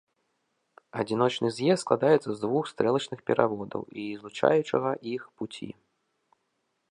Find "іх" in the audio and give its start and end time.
5.15-5.21